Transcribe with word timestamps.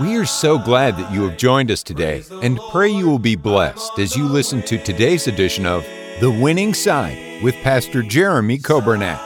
We 0.00 0.16
are 0.16 0.24
so 0.24 0.58
glad 0.58 0.96
that 0.96 1.12
you 1.12 1.28
have 1.28 1.36
joined 1.36 1.70
us 1.70 1.82
today 1.82 2.24
and 2.40 2.58
pray 2.70 2.88
you 2.88 3.06
will 3.06 3.18
be 3.18 3.36
blessed 3.36 3.98
as 3.98 4.16
you 4.16 4.26
listen 4.26 4.62
to 4.62 4.82
today's 4.82 5.26
edition 5.26 5.66
of 5.66 5.84
The 6.18 6.30
Winning 6.30 6.72
Side 6.72 7.42
with 7.42 7.54
Pastor 7.56 8.02
Jeremy 8.02 8.56
Coburnett. 8.56 9.20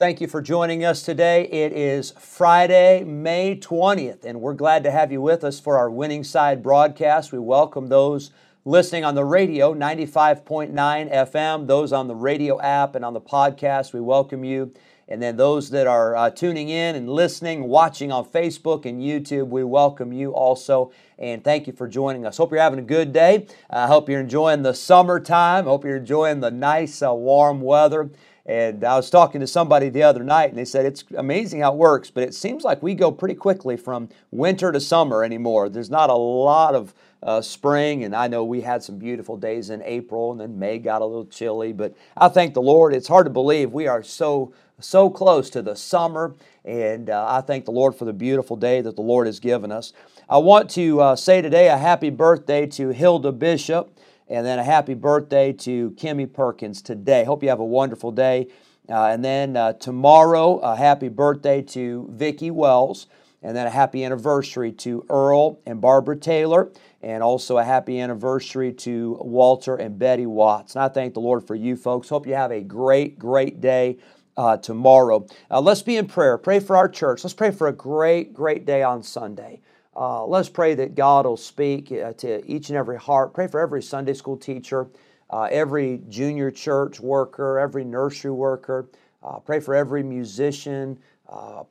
Thank 0.00 0.20
you 0.20 0.26
for 0.26 0.42
joining 0.42 0.84
us 0.84 1.02
today. 1.02 1.44
It 1.44 1.72
is 1.72 2.10
Friday, 2.18 3.04
May 3.04 3.56
20th, 3.56 4.24
and 4.24 4.40
we're 4.40 4.54
glad 4.54 4.82
to 4.82 4.90
have 4.90 5.12
you 5.12 5.22
with 5.22 5.44
us 5.44 5.60
for 5.60 5.78
our 5.78 5.88
Winning 5.88 6.24
Side 6.24 6.64
broadcast. 6.64 7.30
We 7.30 7.38
welcome 7.38 7.88
those 7.88 8.32
listening 8.64 9.04
on 9.04 9.14
the 9.14 9.24
radio, 9.24 9.72
95.9 9.72 10.72
FM, 10.74 11.68
those 11.68 11.92
on 11.92 12.08
the 12.08 12.16
radio 12.16 12.60
app 12.60 12.96
and 12.96 13.04
on 13.04 13.14
the 13.14 13.20
podcast. 13.20 13.92
We 13.92 14.00
welcome 14.00 14.42
you. 14.42 14.74
And 15.08 15.22
then 15.22 15.36
those 15.36 15.70
that 15.70 15.86
are 15.86 16.16
uh, 16.16 16.30
tuning 16.30 16.68
in 16.68 16.96
and 16.96 17.08
listening, 17.08 17.68
watching 17.68 18.10
on 18.10 18.24
Facebook 18.24 18.86
and 18.86 19.00
YouTube, 19.00 19.48
we 19.48 19.62
welcome 19.62 20.12
you 20.12 20.32
also. 20.32 20.90
And 21.18 21.44
thank 21.44 21.68
you 21.68 21.72
for 21.72 21.86
joining 21.86 22.26
us. 22.26 22.36
Hope 22.36 22.50
you're 22.50 22.60
having 22.60 22.80
a 22.80 22.82
good 22.82 23.12
day. 23.12 23.46
I 23.70 23.84
uh, 23.84 23.86
hope 23.86 24.08
you're 24.08 24.20
enjoying 24.20 24.62
the 24.62 24.74
summertime. 24.74 25.64
Hope 25.64 25.84
you're 25.84 25.96
enjoying 25.96 26.40
the 26.40 26.50
nice, 26.50 27.02
uh, 27.02 27.14
warm 27.14 27.60
weather. 27.60 28.10
And 28.46 28.84
I 28.84 28.94
was 28.94 29.10
talking 29.10 29.40
to 29.40 29.46
somebody 29.46 29.88
the 29.88 30.04
other 30.04 30.22
night, 30.22 30.50
and 30.50 30.58
they 30.58 30.64
said 30.64 30.86
it's 30.86 31.02
amazing 31.16 31.60
how 31.60 31.72
it 31.72 31.78
works, 31.78 32.10
but 32.10 32.22
it 32.22 32.32
seems 32.32 32.62
like 32.62 32.80
we 32.80 32.94
go 32.94 33.10
pretty 33.10 33.34
quickly 33.34 33.76
from 33.76 34.08
winter 34.30 34.70
to 34.70 34.78
summer 34.78 35.24
anymore. 35.24 35.68
There's 35.68 35.90
not 35.90 36.10
a 36.10 36.14
lot 36.14 36.76
of 36.76 36.94
uh, 37.24 37.42
spring, 37.42 38.04
and 38.04 38.14
I 38.14 38.28
know 38.28 38.44
we 38.44 38.60
had 38.60 38.84
some 38.84 38.98
beautiful 38.98 39.36
days 39.36 39.70
in 39.70 39.82
April, 39.82 40.30
and 40.30 40.40
then 40.40 40.60
May 40.60 40.78
got 40.78 41.02
a 41.02 41.04
little 41.04 41.26
chilly. 41.26 41.72
But 41.72 41.96
I 42.16 42.28
thank 42.28 42.54
the 42.54 42.62
Lord. 42.62 42.94
It's 42.94 43.08
hard 43.08 43.26
to 43.26 43.30
believe 43.30 43.72
we 43.72 43.88
are 43.88 44.04
so 44.04 44.52
so 44.78 45.08
close 45.08 45.48
to 45.50 45.62
the 45.62 45.74
summer, 45.74 46.34
and 46.64 47.10
uh, 47.10 47.26
I 47.28 47.40
thank 47.40 47.64
the 47.64 47.70
Lord 47.70 47.94
for 47.94 48.04
the 48.04 48.12
beautiful 48.12 48.56
day 48.56 48.80
that 48.82 48.94
the 48.94 49.02
Lord 49.02 49.26
has 49.26 49.40
given 49.40 49.72
us. 49.72 49.92
I 50.28 50.38
want 50.38 50.70
to 50.70 51.00
uh, 51.00 51.16
say 51.16 51.40
today 51.40 51.68
a 51.68 51.78
happy 51.78 52.10
birthday 52.10 52.66
to 52.66 52.90
Hilda 52.90 53.32
Bishop, 53.32 53.90
and 54.28 54.44
then 54.46 54.58
a 54.58 54.64
happy 54.64 54.94
birthday 54.94 55.52
to 55.52 55.90
Kimmy 55.92 56.32
Perkins 56.32 56.82
today. 56.82 57.24
Hope 57.24 57.42
you 57.42 57.48
have 57.48 57.60
a 57.60 57.64
wonderful 57.64 58.10
day. 58.10 58.48
Uh, 58.88 59.06
and 59.06 59.24
then 59.24 59.56
uh, 59.56 59.72
tomorrow, 59.74 60.58
a 60.58 60.76
happy 60.76 61.08
birthday 61.08 61.60
to 61.60 62.08
Vicki 62.10 62.50
Wells, 62.50 63.06
and 63.42 63.56
then 63.56 63.66
a 63.66 63.70
happy 63.70 64.04
anniversary 64.04 64.72
to 64.72 65.04
Earl 65.10 65.60
and 65.66 65.80
Barbara 65.80 66.16
Taylor, 66.16 66.70
and 67.02 67.22
also 67.22 67.58
a 67.58 67.64
happy 67.64 68.00
anniversary 68.00 68.72
to 68.72 69.18
Walter 69.20 69.76
and 69.76 69.98
Betty 69.98 70.26
Watts. 70.26 70.74
And 70.74 70.82
I 70.82 70.88
thank 70.88 71.14
the 71.14 71.20
Lord 71.20 71.46
for 71.46 71.54
you 71.54 71.76
folks. 71.76 72.08
Hope 72.08 72.26
you 72.26 72.34
have 72.34 72.50
a 72.50 72.62
great, 72.62 73.18
great 73.18 73.60
day 73.60 73.98
uh, 74.36 74.56
tomorrow. 74.56 75.26
Uh, 75.50 75.60
let's 75.60 75.82
be 75.82 75.96
in 75.96 76.06
prayer. 76.06 76.38
Pray 76.38 76.60
for 76.60 76.76
our 76.76 76.88
church. 76.88 77.24
Let's 77.24 77.34
pray 77.34 77.50
for 77.50 77.68
a 77.68 77.72
great, 77.72 78.34
great 78.34 78.64
day 78.66 78.82
on 78.82 79.02
Sunday. 79.02 79.60
Uh, 79.96 80.26
let's 80.26 80.50
pray 80.50 80.74
that 80.74 80.94
God 80.94 81.24
will 81.24 81.38
speak 81.38 81.90
uh, 81.90 82.12
to 82.14 82.44
each 82.46 82.68
and 82.68 82.76
every 82.76 82.98
heart. 82.98 83.32
Pray 83.32 83.46
for 83.46 83.60
every 83.60 83.82
Sunday 83.82 84.12
school 84.12 84.36
teacher, 84.36 84.88
uh, 85.30 85.48
every 85.50 86.02
junior 86.08 86.50
church 86.50 87.00
worker, 87.00 87.58
every 87.58 87.84
nursery 87.84 88.30
worker. 88.30 88.88
Uh, 89.22 89.38
pray 89.38 89.58
for 89.58 89.74
every 89.74 90.02
musician. 90.02 90.98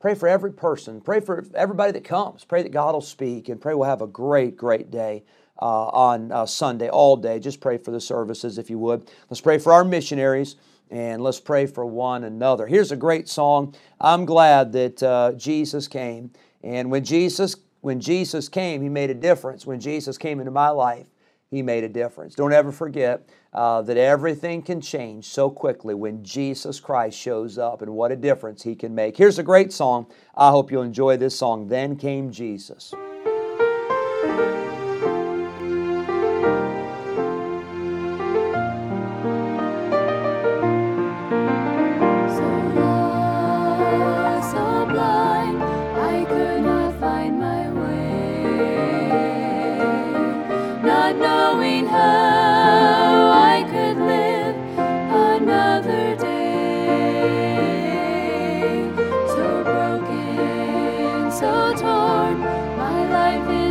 pray 0.00 0.14
for 0.14 0.28
every 0.28 0.52
person. 0.52 1.00
Pray 1.00 1.20
for 1.20 1.46
everybody 1.54 1.92
that 1.92 2.04
comes. 2.04 2.44
Pray 2.44 2.64
that 2.64 2.72
God 2.72 2.94
will 2.94 3.00
speak 3.00 3.48
and 3.48 3.60
pray 3.60 3.74
we'll 3.74 3.88
have 3.88 4.02
a 4.02 4.08
great, 4.08 4.56
great 4.56 4.90
day. 4.90 5.22
on 5.58 6.46
Sunday, 6.48 6.88
all 6.90 7.16
day. 7.16 7.38
Just 7.38 7.60
pray 7.60 7.78
for 7.78 7.92
the 7.92 8.00
services 8.00 8.58
if 8.58 8.68
you 8.68 8.78
would. 8.78 9.08
Let's 9.30 9.40
pray 9.40 9.58
for 9.58 9.72
our 9.72 9.84
missionaries 9.84 10.56
and 10.90 11.22
let's 11.22 11.40
pray 11.40 11.66
for 11.66 11.86
one 11.86 12.24
another. 12.24 12.66
Here's 12.66 12.92
a 12.92 12.96
great 12.96 13.28
song. 13.28 13.74
I'm 14.00 14.24
glad 14.24 14.72
that 14.72 15.02
uh, 15.02 15.32
Jesus 15.32 15.88
came, 15.88 16.30
and 16.62 16.90
when 16.90 17.04
Jesus 17.04 17.56
when 17.86 18.00
Jesus 18.00 18.48
came, 18.48 18.82
He 18.82 18.88
made 18.88 19.10
a 19.10 19.14
difference. 19.14 19.64
When 19.64 19.78
Jesus 19.78 20.18
came 20.18 20.40
into 20.40 20.50
my 20.50 20.70
life, 20.70 21.06
He 21.52 21.62
made 21.62 21.84
a 21.84 21.88
difference. 21.88 22.34
Don't 22.34 22.52
ever 22.52 22.72
forget 22.72 23.28
uh, 23.52 23.80
that 23.82 23.96
everything 23.96 24.60
can 24.60 24.80
change 24.80 25.26
so 25.26 25.48
quickly 25.48 25.94
when 25.94 26.24
Jesus 26.24 26.80
Christ 26.80 27.16
shows 27.16 27.58
up, 27.58 27.82
and 27.82 27.92
what 27.92 28.10
a 28.10 28.16
difference 28.16 28.64
He 28.64 28.74
can 28.74 28.92
make. 28.92 29.16
Here's 29.16 29.38
a 29.38 29.44
great 29.44 29.72
song. 29.72 30.08
I 30.36 30.50
hope 30.50 30.72
you'll 30.72 30.82
enjoy 30.82 31.16
this 31.16 31.38
song. 31.38 31.68
Then 31.68 31.94
came 31.94 32.32
Jesus. 32.32 32.92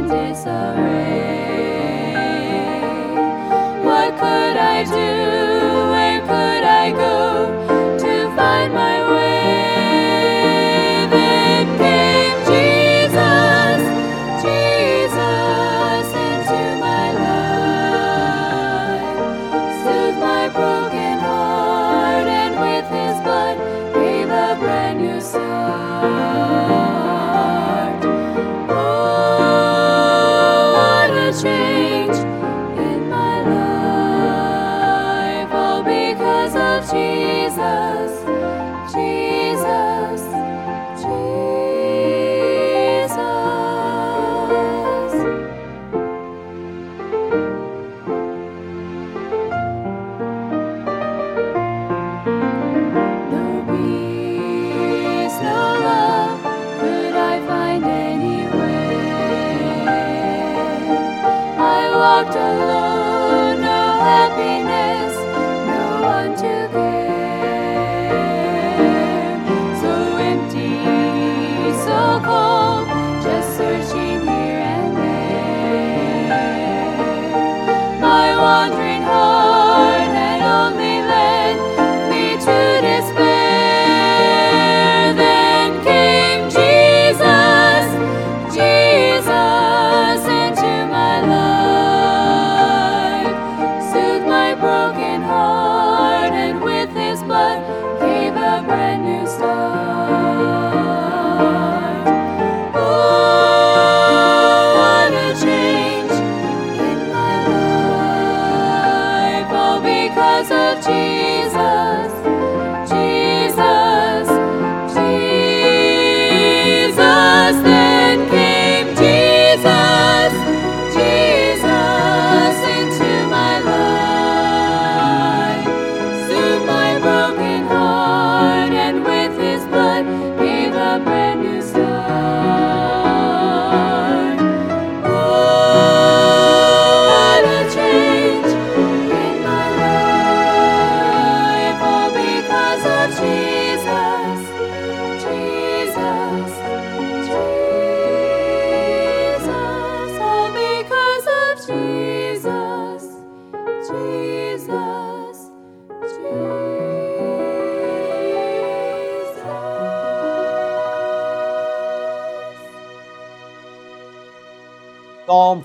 disarray. 0.08 1.45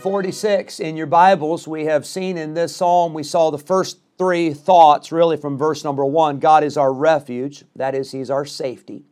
46 0.00 0.81
in 0.81 0.97
your 0.97 1.06
Bibles. 1.06 1.69
We 1.69 1.85
have 1.85 2.06
seen 2.06 2.38
in 2.38 2.55
this 2.55 2.75
psalm, 2.75 3.12
we 3.12 3.23
saw 3.23 3.50
the 3.50 3.58
first 3.58 3.99
three 4.17 4.55
thoughts 4.55 5.12
really 5.12 5.37
from 5.37 5.58
verse 5.58 5.85
number 5.85 6.06
one 6.06 6.38
God 6.38 6.64
is 6.64 6.79
our 6.79 6.93
refuge, 6.93 7.64
that 7.76 7.94
is, 7.94 8.11
He's 8.11 8.31
our 8.31 8.47
safety. 8.47 9.05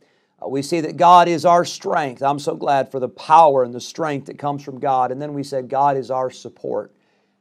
Uh, 0.42 0.48
we 0.48 0.62
see 0.62 0.80
that 0.80 0.96
God 0.96 1.28
is 1.28 1.44
our 1.44 1.66
strength. 1.66 2.22
I'm 2.22 2.38
so 2.38 2.54
glad 2.54 2.90
for 2.90 3.00
the 3.00 3.08
power 3.08 3.64
and 3.64 3.74
the 3.74 3.80
strength 3.80 4.26
that 4.26 4.38
comes 4.38 4.64
from 4.64 4.80
God. 4.80 5.12
And 5.12 5.20
then 5.20 5.34
we 5.34 5.42
said 5.42 5.68
God 5.68 5.98
is 5.98 6.10
our 6.10 6.30
support. 6.30 6.94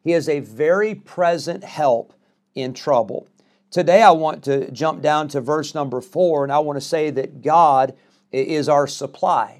He 0.03 0.11
is 0.11 0.27
a 0.27 0.41
very 0.41 0.93
present 0.93 1.63
help 1.63 2.13
in 2.53 2.73
trouble. 2.73 3.29
Today 3.71 4.01
I 4.01 4.11
want 4.11 4.43
to 4.45 4.69
jump 4.71 5.01
down 5.01 5.29
to 5.29 5.41
verse 5.41 5.73
number 5.73 6.01
four, 6.01 6.43
and 6.43 6.51
I 6.51 6.59
want 6.59 6.77
to 6.77 6.85
say 6.85 7.11
that 7.11 7.41
God 7.41 7.95
is 8.31 8.67
our 8.67 8.87
supply. 8.87 9.56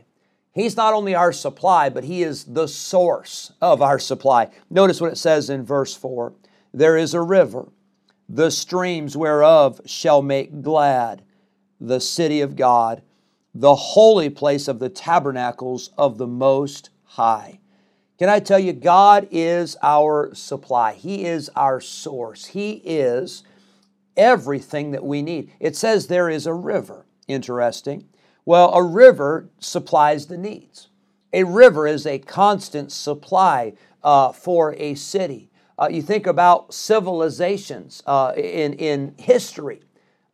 He's 0.57 0.75
not 0.75 0.95
only 0.95 1.13
our 1.13 1.31
supply, 1.31 1.89
but 1.89 2.04
He 2.04 2.24
is 2.24 2.45
the 2.45 2.68
source 2.68 3.54
of 3.62 3.80
our 3.80 4.00
supply. 4.00 4.50
Notice 4.71 5.00
what 5.00 5.12
it 5.12 5.18
says 5.18 5.51
in 5.51 5.63
verse 5.63 5.95
4 5.95 6.33
There 6.74 6.98
is 6.98 7.13
a 7.13 7.21
river, 7.21 7.69
the 8.27 8.50
streams 8.50 9.15
whereof 9.15 9.80
shall 9.86 10.24
make 10.24 10.63
glad 10.63 11.21
the 11.80 12.00
city 12.00 12.42
of 12.42 12.56
God, 12.56 13.04
the 13.54 13.75
holy 13.75 14.31
place 14.31 14.68
of 14.68 14.80
the 14.80 14.89
tabernacles 14.89 15.92
of 15.95 16.18
the 16.18 16.27
Most 16.27 16.89
High. 17.04 17.59
Can 18.18 18.30
I 18.30 18.39
tell 18.39 18.57
you, 18.57 18.74
God 18.74 19.27
is 19.30 19.77
our 19.83 20.33
supply. 20.33 20.94
He 20.94 21.25
is 21.25 21.51
our 21.56 21.80
source. 21.80 22.45
He 22.45 22.81
is 22.83 23.44
everything 24.15 24.89
that 24.92 25.06
we 25.06 25.21
need. 25.21 25.51
It 25.59 25.75
says 25.75 26.07
there 26.07 26.31
is 26.31 26.48
a 26.48 26.54
river. 26.54 27.06
Interesting. 27.27 28.07
Well, 28.47 28.73
a 28.73 28.81
river 28.81 29.49
supplies 29.59 30.27
the 30.27 30.38
needs. 30.38 30.88
A 31.33 31.44
river 31.44 31.85
is 31.85 32.05
a 32.05 32.17
constant 32.17 32.94
supply 32.94 33.73
uh, 34.01 34.31
for 34.31 34.73
a 34.75 34.95
city. 34.95 35.49
Uh, 35.77 35.89
you 35.91 36.01
think 36.01 36.25
about 36.25 36.73
civilizations 36.73 38.01
uh, 38.05 38.31
in, 38.38 38.71
in 38.75 39.15
history, 39.17 39.81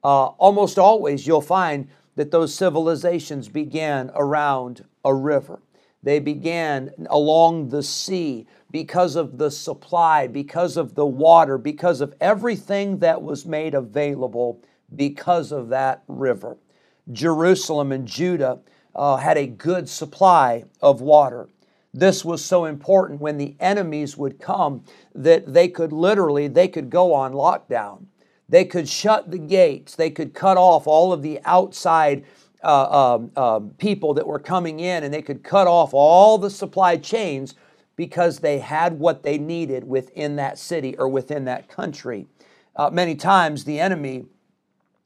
uh, 0.04 0.25
almost 0.27 0.77
always 0.77 1.25
you'll 1.25 1.42
find 1.42 1.88
that 2.15 2.30
those 2.30 2.54
civilizations 2.54 3.50
began 3.50 4.12
around 4.13 4.86
a 5.04 5.15
river. 5.15 5.63
They 6.04 6.19
began 6.19 6.92
along 7.10 7.69
the 7.69 7.81
sea 7.81 8.45
because 8.69 9.15
of 9.15 9.39
the 9.39 9.50
supply, 9.50 10.27
because 10.27 10.77
of 10.77 10.94
the 10.94 11.07
water, 11.07 11.57
because 11.57 12.00
of 12.00 12.13
everything 12.21 13.00
that 13.00 13.24
was 13.24 13.48
made 13.48 13.74
available 13.74 14.62
because 14.95 15.51
of 15.51 15.69
that 15.69 16.04
river. 16.07 16.57
Jerusalem 17.12 17.92
and 17.92 18.08
Judah 18.08 18.60
uh, 18.96 19.18
had 19.18 19.38
a 19.38 19.48
good 19.48 19.90
supply 19.90 20.66
of 20.82 21.02
water. 21.02 21.50
This 21.94 22.26
was 22.26 22.44
so 22.44 22.66
important 22.66 23.22
when 23.22 23.38
the 23.38 23.56
enemies 23.60 24.18
would 24.18 24.40
come 24.40 24.84
that 25.14 25.54
they 25.54 25.68
could 25.68 25.92
literally 25.92 26.48
they 26.48 26.68
could 26.68 26.90
go 26.90 27.14
on 27.14 27.34
lockdown. 27.34 28.06
They 28.50 28.66
could 28.66 28.90
shut 28.90 29.32
the 29.32 29.38
gates. 29.38 29.96
They 29.96 30.10
could 30.10 30.34
cut 30.34 30.58
off 30.58 30.88
all 30.88 31.14
of 31.14 31.22
the 31.22 31.40
outside 31.46 32.26
uh, 32.64 33.16
um, 33.16 33.32
um, 33.36 33.70
people 33.78 34.14
that 34.14 34.26
were 34.26 34.40
coming 34.40 34.80
in, 34.80 35.04
and 35.04 35.14
they 35.14 35.22
could 35.22 35.44
cut 35.44 35.68
off 35.68 35.94
all 35.94 36.38
the 36.38 36.50
supply 36.50 36.98
chains 36.98 37.56
because 37.96 38.40
they 38.40 38.60
had 38.60 39.00
what 39.00 39.24
they 39.24 39.38
needed 39.38 39.84
within 39.84 40.36
that 40.38 40.58
city 40.58 40.96
or 40.98 41.08
within 41.08 41.46
that 41.46 41.68
country. 41.68 42.26
Uh, 42.76 42.90
many 42.90 43.16
times 43.16 43.66
the 43.66 43.80
enemy 43.80 44.26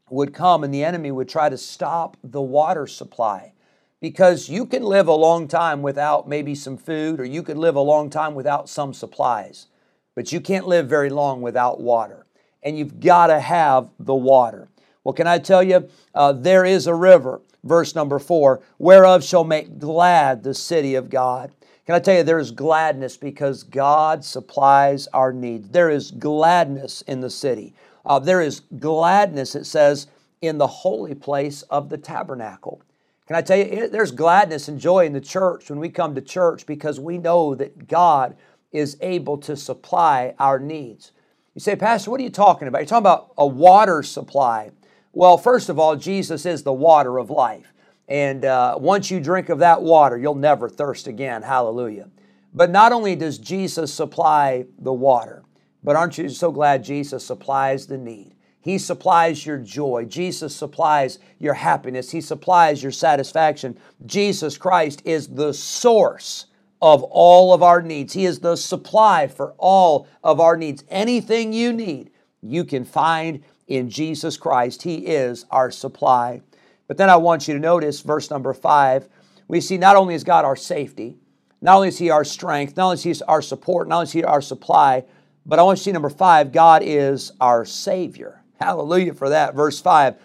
would 0.09 0.33
come 0.33 0.63
and 0.63 0.74
the 0.74 0.83
enemy 0.83 1.12
would 1.12 1.30
try 1.30 1.50
to 1.50 1.57
stop 1.57 2.18
the 2.24 2.42
water 2.42 2.88
supply 2.88 3.54
because 4.00 4.50
you 4.50 4.65
can 4.65 4.83
live 4.83 5.07
a 5.07 5.13
long 5.13 5.48
time 5.48 5.81
without 5.81 6.27
maybe 6.27 6.54
some 6.56 6.77
food 6.77 7.19
or 7.19 7.25
you 7.25 7.42
could 7.42 7.57
live 7.57 7.75
a 7.75 7.81
long 7.81 8.09
time 8.09 8.36
without 8.36 8.69
some 8.69 8.94
supplies, 8.94 9.68
but 10.15 10.31
you 10.31 10.39
can't 10.39 10.68
live 10.68 10.88
very 10.88 11.09
long 11.09 11.42
without 11.42 11.80
water. 11.80 12.25
And 12.63 12.77
you've 12.77 13.00
got 13.00 13.27
to 13.27 13.39
have 13.39 13.89
the 14.00 14.15
water. 14.15 14.69
Well, 15.04 15.13
can 15.13 15.27
I 15.27 15.39
tell 15.39 15.63
you, 15.63 15.88
uh, 16.13 16.33
there 16.33 16.65
is 16.65 16.86
a 16.86 16.94
river, 16.94 17.42
verse 17.63 17.95
number 17.95 18.19
four, 18.19 18.62
whereof 18.77 19.24
shall 19.24 19.44
make 19.44 19.80
glad 19.80 20.44
the 20.44 20.54
city 20.54 20.95
of 20.95 21.09
God. 21.09 21.54
Can 21.88 21.95
I 21.95 22.00
tell 22.00 22.18
you, 22.18 22.24
there 22.24 22.38
is 22.38 22.51
gladness 22.51 23.16
because 23.16 23.63
God 23.63 24.25
supplies 24.25 25.07
our 25.13 25.31
needs. 25.31 25.69
There 25.69 25.89
is 25.89 26.12
gladness 26.12 27.01
in 27.04 27.22
the 27.22 27.30
city. 27.30 27.74
Uh, 28.06 28.19
there 28.19 28.42
is 28.42 28.60
gladness, 28.60 29.56
it 29.56 29.63
says, 29.63 30.07
in 30.42 30.57
the 30.57 30.68
holy 30.68 31.16
place 31.16 31.62
of 31.63 31.88
the 31.88 31.98
tabernacle. 31.98 32.81
Can 33.25 33.38
I 33.38 33.42
tell 33.42 33.57
you, 33.57 33.88
there's 33.88 34.12
gladness 34.12 34.68
and 34.68 34.81
joy 34.81 35.06
in 35.06 35.13
the 35.13 35.22
church 35.22 35.69
when 35.69 35.80
we 35.80 35.88
come 35.88 36.13
to 36.16 36.22
church 36.22 36.66
because 36.66 37.00
we 37.00 37.18
know 37.18 37.56
that 37.56 37.88
God 37.88 38.36
is 38.74 38.98
able 39.00 39.38
to 39.38 39.56
supply 39.56 40.36
our 40.40 40.60
needs. 40.60 41.14
You 41.56 41.62
say, 41.62 41.78
Pastor, 41.78 42.12
what 42.12 42.19
are 42.19 42.23
you 42.23 42.30
talking 42.30 42.68
about? 42.68 42.80
You're 42.80 42.88
talking 42.88 43.04
about 43.04 43.31
a 43.38 43.47
water 43.47 44.04
supply. 44.04 44.71
Well, 45.14 45.38
first 45.38 45.69
of 45.69 45.80
all, 45.80 45.95
Jesus 45.95 46.45
is 46.45 46.64
the 46.64 46.73
water 46.73 47.18
of 47.18 47.30
life. 47.30 47.71
And 48.07 48.45
uh, 48.45 48.78
once 48.80 49.11
you 49.11 49.19
drink 49.19 49.49
of 49.49 49.59
that 49.59 49.81
water, 49.81 50.18
you'll 50.18 50.35
never 50.35 50.69
thirst 50.69 51.07
again. 51.07 51.42
Hallelujah. 51.42 52.09
But 52.54 52.69
not 52.69 52.92
only 52.92 53.16
does 53.16 53.37
Jesus 53.37 53.94
supply 53.94 54.66
the 54.80 54.94
water, 54.94 55.44
but 55.83 55.95
aren't 55.95 56.18
you 56.18 56.30
so 56.30 56.52
glad 56.52 56.83
Jesus 56.83 57.26
supplies 57.26 57.87
the 57.87 57.97
need? 57.97 58.35
He 58.61 58.78
supplies 58.78 59.45
your 59.45 59.57
joy. 59.57 60.06
Jesus 60.06 60.56
supplies 60.56 61.19
your 61.40 61.54
happiness. 61.54 62.11
He 62.11 62.19
supplies 62.19 62.83
your 62.83 62.92
satisfaction. 62.92 63.78
Jesus 64.06 64.57
Christ 64.57 65.02
is 65.06 65.28
the 65.28 65.54
source 65.54 66.47
of 66.81 67.04
all 67.04 67.54
of 67.54 67.64
our 67.64 67.81
needs. 67.81 68.14
He 68.14 68.26
is 68.26 68.40
the 68.40 68.56
supply 68.56 69.28
for 69.28 69.54
all 69.57 70.07
of 70.23 70.40
our 70.40 70.57
needs. 70.57 70.83
Anything 70.90 71.54
you 71.54 71.71
need, 71.71 72.11
you 72.42 72.66
can 72.66 72.83
find 72.83 73.44
in 73.68 73.90
Jesus 73.90 74.35
Christ. 74.37 74.83
He 74.83 75.07
is 75.07 75.45
our 75.49 75.71
supply. 75.71 76.42
But 76.88 76.98
then 76.98 77.10
I 77.10 77.18
want 77.18 77.48
you 77.48 77.54
to 77.54 77.60
notice 77.60 78.02
verse 78.02 78.30
number 78.30 78.54
five. 78.54 79.08
We 79.48 79.62
see 79.62 79.78
not 79.78 79.96
only 79.96 80.16
is 80.16 80.24
God 80.24 80.46
our 80.46 80.56
safety, 80.56 81.18
not 81.62 81.76
only 81.76 81.90
is 81.90 81.98
He 81.98 82.10
our 82.10 82.24
strength, 82.24 82.78
not 82.78 82.86
only 82.86 82.96
is 82.96 83.04
He 83.04 83.24
our 83.28 83.42
support, 83.42 83.88
not 83.88 83.96
only 83.98 84.04
is 84.06 84.12
He 84.14 84.24
our 84.24 84.42
supply, 84.42 85.04
but 85.46 85.60
I 85.60 85.64
want 85.64 85.78
you 85.78 85.82
to 85.82 85.84
see 85.86 85.92
number 85.92 86.10
five 86.10 86.52
God 86.52 86.82
is 86.84 87.32
our 87.40 87.66
Savior. 87.66 88.42
Hallelujah 88.60 89.14
for 89.14 89.30
that. 89.30 89.56
Verse 89.56 89.80
five 89.80 90.16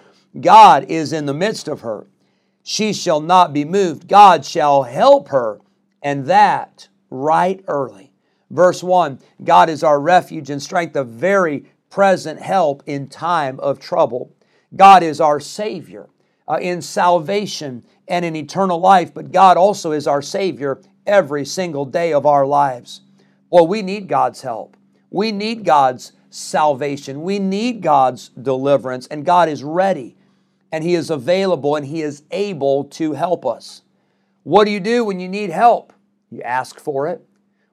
God 0.40 0.87
is 0.88 1.12
in 1.12 1.26
the 1.26 1.35
midst 1.35 1.69
of 1.69 1.81
her. 1.81 2.07
She 2.62 2.92
shall 2.92 3.21
not 3.21 3.52
be 3.52 3.64
moved. 3.64 4.09
God 4.09 4.45
shall 4.45 4.85
help 4.85 5.28
her, 5.28 5.61
and 6.00 6.26
that 6.26 6.88
right 7.11 7.62
early. 7.66 8.12
Verse 8.50 8.83
1 8.83 9.19
God 9.42 9.69
is 9.69 9.83
our 9.83 10.00
refuge 10.00 10.50
and 10.50 10.62
strength, 10.62 10.95
a 10.95 11.04
very 11.04 11.64
present 11.90 12.40
help 12.40 12.83
in 12.87 13.09
time 13.09 13.59
of 13.61 13.81
trouble. 13.81 14.35
God 14.75 15.02
is 15.02 15.21
our 15.21 15.40
Savior 15.40 16.09
uh, 16.49 16.58
in 16.61 16.82
salvation 16.82 17.84
and 18.08 18.25
in 18.25 18.37
eternal 18.37 18.78
life, 18.78 19.14
but 19.14 19.32
God 19.32 19.56
also 19.56 19.92
is 19.92 20.06
our 20.06 20.22
Savior 20.22 20.80
every 21.06 21.44
single 21.44 21.84
day 21.84 22.12
of 22.12 22.26
our 22.26 22.46
lives. 22.46 23.02
Well, 23.50 23.66
we 23.66 23.82
need 23.82 24.08
God's 24.08 24.42
help. 24.42 24.76
We 25.11 25.32
need 25.32 25.64
God's 25.64 26.12
salvation. 26.30 27.22
We 27.22 27.38
need 27.38 27.82
God's 27.82 28.30
deliverance, 28.30 29.06
and 29.08 29.25
God 29.25 29.49
is 29.49 29.62
ready 29.62 30.16
and 30.72 30.82
He 30.82 30.94
is 30.94 31.11
available 31.11 31.76
and 31.76 31.87
He 31.87 32.00
is 32.00 32.25
able 32.30 32.84
to 32.84 33.12
help 33.12 33.44
us. 33.46 33.82
What 34.42 34.64
do 34.64 34.70
you 34.70 34.80
do 34.80 35.04
when 35.04 35.20
you 35.20 35.28
need 35.28 35.50
help? 35.50 35.92
You 36.30 36.40
ask 36.42 36.80
for 36.80 37.06
it. 37.06 37.25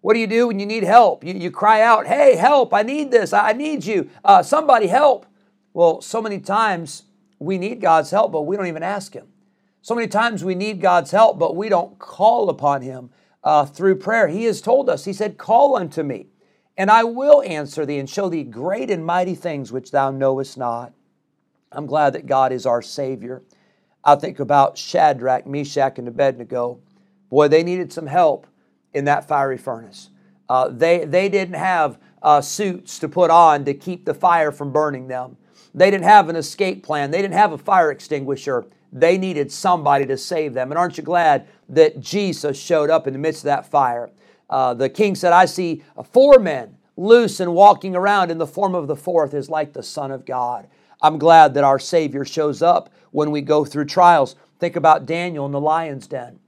What 0.01 0.13
do 0.13 0.19
you 0.19 0.27
do 0.27 0.47
when 0.47 0.59
you 0.59 0.65
need 0.65 0.83
help? 0.83 1.23
You, 1.23 1.33
you 1.33 1.49
cry 1.49 1.81
out, 1.81 2.05
Hey, 2.05 2.35
help, 2.35 2.73
I 2.73 2.83
need 2.83 3.09
this, 3.09 3.33
I 3.33 3.53
need 3.53 3.85
you, 3.85 4.09
uh, 4.23 4.43
somebody 4.43 4.87
help. 4.87 5.25
Well, 5.73 6.01
so 6.01 6.21
many 6.21 6.39
times 6.39 7.03
we 7.39 7.57
need 7.57 7.81
God's 7.81 8.11
help, 8.11 8.31
but 8.31 8.43
we 8.43 8.55
don't 8.55 8.67
even 8.67 8.83
ask 8.83 9.13
Him. 9.13 9.27
So 9.81 9.95
many 9.95 10.07
times 10.07 10.43
we 10.43 10.55
need 10.55 10.81
God's 10.81 11.11
help, 11.11 11.39
but 11.39 11.55
we 11.55 11.69
don't 11.69 11.97
call 11.99 12.49
upon 12.49 12.81
Him 12.81 13.09
uh, 13.43 13.65
through 13.65 13.95
prayer. 13.95 14.27
He 14.27 14.43
has 14.43 14.61
told 14.61 14.89
us, 14.89 15.05
He 15.05 15.13
said, 15.13 15.37
Call 15.37 15.75
unto 15.75 16.03
me 16.03 16.27
and 16.79 16.89
I 16.89 17.03
will 17.03 17.41
answer 17.41 17.85
thee 17.85 17.99
and 17.99 18.09
show 18.09 18.29
thee 18.29 18.45
great 18.45 18.89
and 18.89 19.05
mighty 19.05 19.35
things 19.35 19.69
which 19.69 19.91
thou 19.91 20.11
knowest 20.11 20.57
not. 20.57 20.93
I'm 21.73 21.85
glad 21.85 22.13
that 22.13 22.25
God 22.25 22.53
is 22.53 22.65
our 22.65 22.81
Savior. 22.81 23.43
I 24.01 24.15
think 24.15 24.39
about 24.39 24.77
Shadrach, 24.77 25.45
Meshach, 25.45 25.99
and 25.99 26.07
Abednego. 26.07 26.79
Boy, 27.29 27.49
they 27.49 27.63
needed 27.63 27.91
some 27.91 28.07
help 28.07 28.47
in 28.93 29.03
that 29.05 29.27
fiery 29.27 29.57
furnace. 29.57 30.09
Uh, 30.47 30.69
they, 30.69 31.03
they 31.03 31.27
didn't 31.27 31.55
have 31.55 31.99
uh, 32.23 32.39
suits 32.39 32.97
to 32.99 33.09
put 33.09 33.29
on 33.29 33.65
to 33.65 33.73
keep 33.73 34.05
the 34.05 34.13
fire 34.13 34.53
from 34.53 34.71
burning 34.71 35.09
them. 35.09 35.35
They 35.73 35.91
didn't 35.91 36.05
have 36.05 36.29
an 36.29 36.35
escape 36.35 36.83
plan. 36.83 37.11
They 37.11 37.21
didn't 37.21 37.35
have 37.35 37.51
a 37.51 37.57
fire 37.57 37.91
extinguisher. 37.91 38.65
They 38.91 39.17
needed 39.17 39.51
somebody 39.51 40.05
to 40.07 40.17
save 40.17 40.53
them. 40.53 40.71
And 40.71 40.79
aren't 40.79 40.97
you 40.97 41.03
glad 41.03 41.47
that 41.69 41.99
Jesus 41.99 42.59
showed 42.59 42.89
up 42.89 43.05
in 43.05 43.13
the 43.13 43.19
midst 43.19 43.41
of 43.41 43.45
that 43.45 43.69
fire? 43.69 44.09
Uh, 44.49 44.73
the 44.73 44.89
king 44.89 45.13
said, 45.13 45.31
I 45.31 45.45
see 45.45 45.83
four 46.11 46.39
men 46.39 46.75
loose 46.97 47.39
and 47.39 47.53
walking 47.53 47.95
around, 47.95 48.29
in 48.29 48.37
the 48.37 48.47
form 48.47 48.75
of 48.75 48.87
the 48.87 48.95
fourth 48.95 49.33
is 49.33 49.49
like 49.49 49.73
the 49.73 49.83
Son 49.83 50.11
of 50.11 50.25
God. 50.25 50.67
I'm 51.01 51.17
glad 51.17 51.53
that 51.53 51.63
our 51.63 51.79
Savior 51.79 52.25
shows 52.25 52.61
up 52.61 52.89
when 53.11 53.31
we 53.31 53.41
go 53.41 53.63
through 53.63 53.85
trials. 53.85 54.35
Think 54.59 54.75
about 54.75 55.05
Daniel 55.05 55.45
in 55.45 55.53
the 55.53 55.61
lion's 55.61 56.07
den. 56.07 56.39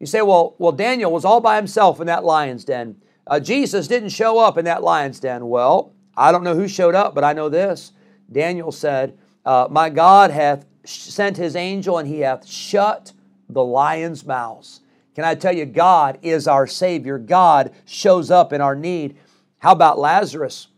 You 0.00 0.06
say, 0.06 0.22
well, 0.22 0.54
well, 0.58 0.72
Daniel 0.72 1.12
was 1.12 1.24
all 1.24 1.40
by 1.40 1.56
himself 1.56 2.00
in 2.00 2.06
that 2.06 2.24
lion's 2.24 2.64
den. 2.64 2.96
Uh, 3.26 3.38
Jesus 3.38 3.86
didn't 3.86 4.08
show 4.08 4.38
up 4.38 4.56
in 4.56 4.64
that 4.64 4.82
lion's 4.82 5.20
den. 5.20 5.46
Well, 5.48 5.92
I 6.16 6.32
don't 6.32 6.42
know 6.42 6.54
who 6.54 6.68
showed 6.68 6.94
up, 6.94 7.14
but 7.14 7.22
I 7.22 7.34
know 7.34 7.48
this. 7.48 7.92
Daniel 8.32 8.72
said, 8.72 9.16
uh, 9.44 9.68
My 9.70 9.90
God 9.90 10.30
hath 10.30 10.66
sent 10.84 11.36
his 11.36 11.56
angel 11.56 11.98
and 11.98 12.08
he 12.08 12.20
hath 12.20 12.46
shut 12.46 13.12
the 13.48 13.64
lion's 13.64 14.24
mouths. 14.24 14.80
Can 15.14 15.24
I 15.24 15.34
tell 15.34 15.54
you, 15.54 15.66
God 15.66 16.18
is 16.22 16.48
our 16.48 16.66
Savior. 16.66 17.18
God 17.18 17.72
shows 17.84 18.30
up 18.30 18.52
in 18.52 18.60
our 18.60 18.74
need. 18.74 19.18
How 19.58 19.72
about 19.72 19.98
Lazarus? 19.98 20.68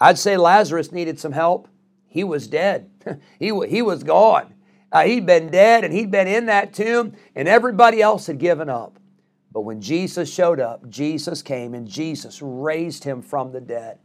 I'd 0.00 0.18
say 0.18 0.36
Lazarus 0.36 0.92
needed 0.92 1.18
some 1.18 1.32
help. 1.32 1.68
He 2.06 2.24
was 2.24 2.46
dead, 2.46 2.90
he, 3.38 3.52
he 3.68 3.82
was 3.82 4.02
gone. 4.02 4.54
Uh, 4.90 5.04
he'd 5.04 5.26
been 5.26 5.50
dead 5.50 5.84
and 5.84 5.92
he'd 5.92 6.10
been 6.10 6.26
in 6.26 6.46
that 6.46 6.72
tomb, 6.72 7.14
and 7.34 7.46
everybody 7.46 8.00
else 8.00 8.26
had 8.26 8.38
given 8.38 8.70
up. 8.70 8.98
But 9.52 9.62
when 9.62 9.80
Jesus 9.80 10.32
showed 10.32 10.60
up, 10.60 10.88
Jesus 10.88 11.42
came 11.42 11.74
and 11.74 11.86
Jesus 11.86 12.40
raised 12.40 13.04
him 13.04 13.20
from 13.20 13.52
the 13.52 13.60
dead. 13.60 13.98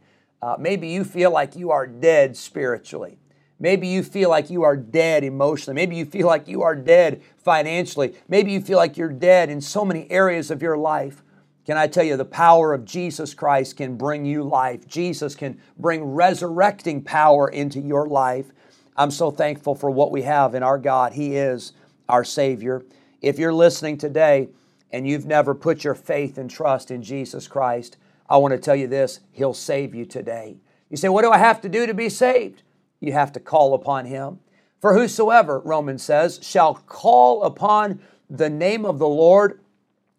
Uh, 0.44 0.56
maybe 0.58 0.88
you 0.88 1.04
feel 1.04 1.30
like 1.30 1.56
you 1.56 1.70
are 1.70 1.86
dead 1.86 2.36
spiritually. 2.36 3.16
Maybe 3.58 3.88
you 3.88 4.02
feel 4.02 4.28
like 4.28 4.50
you 4.50 4.62
are 4.62 4.76
dead 4.76 5.24
emotionally. 5.24 5.74
Maybe 5.74 5.96
you 5.96 6.04
feel 6.04 6.26
like 6.26 6.46
you 6.46 6.60
are 6.60 6.74
dead 6.76 7.22
financially. 7.38 8.14
Maybe 8.28 8.52
you 8.52 8.60
feel 8.60 8.76
like 8.76 8.98
you're 8.98 9.08
dead 9.08 9.48
in 9.48 9.62
so 9.62 9.86
many 9.86 10.10
areas 10.10 10.50
of 10.50 10.60
your 10.60 10.76
life. 10.76 11.22
Can 11.64 11.78
I 11.78 11.86
tell 11.86 12.04
you, 12.04 12.18
the 12.18 12.26
power 12.26 12.74
of 12.74 12.84
Jesus 12.84 13.32
Christ 13.32 13.78
can 13.78 13.96
bring 13.96 14.26
you 14.26 14.42
life. 14.42 14.86
Jesus 14.86 15.34
can 15.34 15.58
bring 15.78 16.04
resurrecting 16.04 17.02
power 17.02 17.48
into 17.48 17.80
your 17.80 18.06
life. 18.06 18.52
I'm 18.98 19.10
so 19.10 19.30
thankful 19.30 19.74
for 19.74 19.90
what 19.90 20.12
we 20.12 20.20
have 20.24 20.54
in 20.54 20.62
our 20.62 20.76
God. 20.76 21.14
He 21.14 21.36
is 21.36 21.72
our 22.06 22.22
Savior. 22.22 22.84
If 23.22 23.38
you're 23.38 23.54
listening 23.54 23.96
today 23.96 24.50
and 24.92 25.08
you've 25.08 25.24
never 25.24 25.54
put 25.54 25.84
your 25.84 25.94
faith 25.94 26.36
and 26.36 26.50
trust 26.50 26.90
in 26.90 27.02
Jesus 27.02 27.48
Christ, 27.48 27.96
I 28.28 28.38
want 28.38 28.52
to 28.52 28.58
tell 28.58 28.76
you 28.76 28.86
this 28.86 29.20
He'll 29.32 29.54
save 29.54 29.94
you 29.94 30.04
today. 30.04 30.56
You 30.90 30.96
say, 30.96 31.08
What 31.08 31.22
do 31.22 31.30
I 31.30 31.38
have 31.38 31.60
to 31.62 31.68
do 31.68 31.86
to 31.86 31.94
be 31.94 32.08
saved? 32.08 32.62
You 33.00 33.12
have 33.12 33.32
to 33.32 33.40
call 33.40 33.74
upon 33.74 34.06
Him. 34.06 34.40
For 34.84 34.92
whosoever, 34.92 35.60
Romans 35.60 36.02
says, 36.02 36.38
shall 36.42 36.74
call 36.74 37.42
upon 37.42 38.00
the 38.28 38.50
name 38.50 38.84
of 38.84 38.98
the 38.98 39.08
Lord 39.08 39.60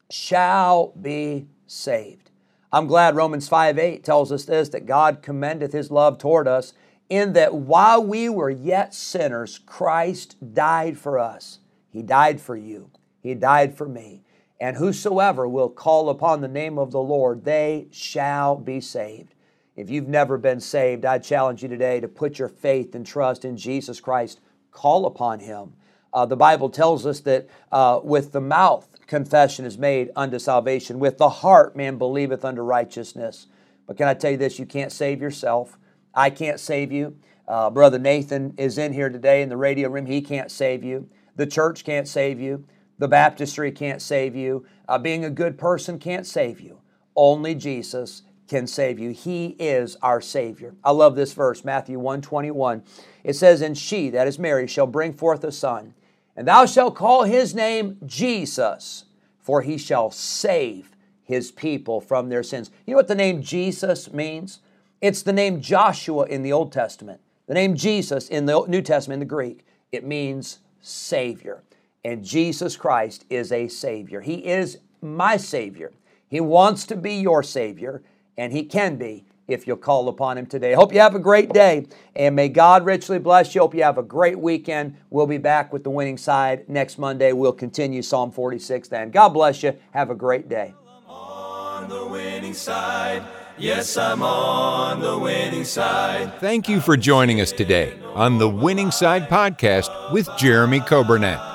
shall 0.10 0.88
be 1.00 1.46
saved. 1.68 2.32
I'm 2.72 2.88
glad 2.88 3.16
Romans 3.16 3.48
5 3.48 3.78
8 3.78 4.04
tells 4.04 4.32
us 4.32 4.46
this 4.46 4.70
that 4.70 4.88
God 4.88 5.22
commendeth 5.22 5.72
his 5.72 5.92
love 5.92 6.18
toward 6.18 6.48
us, 6.48 6.74
in 7.10 7.34
that 7.34 7.54
while 7.54 8.04
we 8.04 8.28
were 8.28 8.50
yet 8.50 8.94
sinners, 8.96 9.60
Christ 9.60 10.36
died 10.56 10.98
for 10.98 11.20
us. 11.20 11.60
He 11.90 12.02
died 12.02 12.42
for 12.42 12.56
you, 12.56 12.90
He 13.22 13.36
died 13.36 13.78
for 13.78 13.88
me. 13.88 14.24
And 14.60 14.78
whosoever 14.78 15.48
will 15.48 15.70
call 15.70 16.10
upon 16.10 16.42
the 16.42 16.48
name 16.48 16.78
of 16.80 16.92
the 16.92 17.02
Lord, 17.02 17.44
they 17.44 17.88
shall 17.92 18.56
be 18.56 18.80
saved. 18.80 19.34
If 19.76 19.90
you've 19.90 20.08
never 20.08 20.38
been 20.38 20.62
saved, 20.62 21.04
I 21.04 21.18
challenge 21.20 21.62
you 21.62 21.68
today 21.68 22.00
to 22.00 22.08
put 22.08 22.40
your 22.40 22.48
faith 22.48 22.96
and 22.96 23.06
trust 23.06 23.44
in 23.44 23.58
Jesus 23.58 24.00
Christ. 24.00 24.40
Call 24.72 25.06
upon 25.06 25.42
Him. 25.42 25.74
Uh, 26.14 26.26
the 26.26 26.38
Bible 26.38 26.70
tells 26.70 27.06
us 27.06 27.20
that 27.22 27.50
uh, 27.74 28.00
with 28.02 28.32
the 28.32 28.40
mouth 28.40 28.88
confession 29.06 29.66
is 29.66 29.78
made 29.78 30.12
unto 30.16 30.40
salvation. 30.40 31.00
With 31.00 31.18
the 31.18 31.30
heart, 31.30 31.76
man 31.76 31.98
believeth 31.98 32.46
unto 32.46 32.62
righteousness. 32.62 33.48
But 33.86 33.98
can 33.98 34.08
I 34.08 34.14
tell 34.14 34.32
you 34.32 34.38
this? 34.38 34.58
You 34.58 34.66
can't 34.66 34.92
save 34.92 35.22
yourself. 35.22 35.78
I 36.14 36.30
can't 36.30 36.60
save 36.60 36.92
you. 36.94 37.18
Uh, 37.48 37.70
Brother 37.70 38.00
Nathan 38.00 38.54
is 38.58 38.78
in 38.78 38.94
here 38.94 39.10
today 39.10 39.42
in 39.42 39.50
the 39.50 39.58
radio 39.58 39.90
room. 39.90 40.06
He 40.06 40.22
can't 40.22 40.50
save 40.50 40.84
you. 40.84 41.10
The 41.36 41.46
church 41.46 41.84
can't 41.84 42.08
save 42.08 42.40
you. 42.40 42.66
The 42.98 43.08
baptistry 43.08 43.72
can't 43.72 44.02
save 44.02 44.36
you. 44.36 44.66
Uh, 44.88 44.98
being 44.98 45.26
a 45.26 45.30
good 45.30 45.58
person 45.58 46.00
can't 46.00 46.26
save 46.26 46.60
you. 46.62 46.80
Only 47.16 47.56
Jesus 47.56 48.24
can 48.48 48.68
save 48.68 49.00
you. 49.00 49.10
He 49.10 49.56
is 49.60 49.98
our 50.02 50.22
Savior. 50.22 50.76
I 50.84 50.92
love 50.92 51.16
this 51.16 51.34
verse, 51.34 51.66
Matthew 51.66 52.00
1 52.00 52.22
21. 52.22 52.84
It 53.24 53.34
says, 53.34 53.62
And 53.62 53.78
she, 53.78 54.10
that 54.12 54.28
is 54.28 54.38
Mary, 54.38 54.68
shall 54.68 54.88
bring 54.88 55.14
forth 55.14 55.44
a 55.44 55.52
son 55.52 55.94
and 56.36 56.48
thou 56.48 56.66
shalt 56.66 56.96
call 56.96 57.24
his 57.24 57.56
name 57.56 57.98
Jesus, 58.06 59.06
for 59.40 59.62
he 59.62 59.78
shall 59.78 60.12
save 60.12 60.96
his 61.24 61.52
people 61.52 62.02
from 62.02 62.30
their 62.30 62.44
sins. 62.44 62.72
You 62.86 62.94
know 62.94 62.98
what 62.98 63.08
the 63.08 63.16
name 63.16 63.42
Jesus 63.42 64.12
means? 64.12 64.60
It's 65.02 65.22
the 65.22 65.34
name 65.34 65.62
Joshua 65.62 66.26
in 66.26 66.44
the 66.44 66.52
Old 66.52 66.72
Testament. 66.72 67.22
The 67.48 67.54
name 67.54 67.76
Jesus 67.76 68.28
in 68.28 68.46
the 68.46 68.66
New 68.68 68.82
Testament, 68.82 69.22
in 69.22 69.28
the 69.28 69.34
Greek, 69.34 69.66
it 69.92 70.04
means 70.04 70.60
Savior. 70.82 71.64
And 72.06 72.24
Jesus 72.24 72.78
Christ 72.78 73.26
is 73.32 73.52
a 73.52 73.68
Savior. 73.68 74.22
He 74.22 74.46
is 74.46 74.78
my 75.02 75.38
Savior. 75.38 75.92
He 76.30 76.40
wants 76.40 76.86
to 76.86 76.96
be 76.96 77.16
your 77.16 77.42
Savior, 77.42 78.04
and 78.38 78.54
He 78.54 78.64
can 78.64 78.98
be 78.98 79.26
if 79.48 79.66
you'll 79.66 79.78
call 79.78 80.08
upon 80.08 80.38
Him 80.38 80.46
today. 80.46 80.74
I 80.74 80.76
hope 80.76 80.94
you 80.94 81.00
have 81.00 81.16
a 81.16 81.20
great 81.20 81.52
day, 81.52 81.88
and 82.16 82.36
may 82.36 82.48
God 82.48 82.86
richly 82.86 83.18
bless 83.18 83.56
you. 83.56 83.62
Hope 83.62 83.74
you 83.74 83.82
have 83.82 83.98
a 83.98 84.04
great 84.04 84.38
weekend. 84.38 84.98
We'll 85.10 85.26
be 85.26 85.40
back 85.40 85.74
with 85.74 85.84
the 85.84 85.90
winning 85.90 86.20
side 86.20 86.70
next 86.70 87.00
Monday. 87.00 87.34
We'll 87.34 87.52
continue 87.52 88.04
Psalm 88.04 88.32
46 88.32 88.88
then. 88.88 89.10
God 89.10 89.30
bless 89.30 89.64
you. 89.64 89.76
Have 89.90 90.12
a 90.12 90.16
great 90.16 90.48
day. 90.48 90.76
On 91.08 91.90
the 91.90 92.06
winning 92.06 92.54
side. 92.54 93.24
Yes, 93.58 93.96
I'm 93.96 94.22
on 94.22 95.00
the 95.00 95.18
winning 95.18 95.64
side. 95.64 96.40
Thank 96.40 96.68
you 96.68 96.82
for 96.82 96.98
joining 96.98 97.40
us 97.40 97.54
today 97.54 97.98
on 98.14 98.38
the 98.38 98.50
Winning 98.50 98.92
Side 98.92 99.30
podcast 99.30 100.12
with 100.12 100.28
Jeremy 100.38 100.82
Coburnett, 100.82 101.55